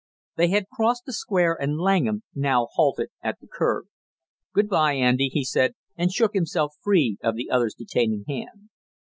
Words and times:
They 0.35 0.47
had 0.47 0.67
crossed 0.71 1.05
the 1.05 1.13
Square, 1.13 1.59
and 1.61 1.77
Langham 1.77 2.23
now 2.33 2.69
halted 2.73 3.09
at 3.23 3.39
the 3.39 3.45
curb. 3.45 3.85
"Good 4.51 4.67
by, 4.67 4.93
Andy!" 4.95 5.29
he 5.31 5.43
said, 5.43 5.75
and 5.95 6.11
shook 6.11 6.33
himself 6.33 6.73
free 6.81 7.17
of 7.21 7.35
the 7.35 7.51
other's 7.51 7.75
detaining 7.75 8.23
hand. 8.27 8.71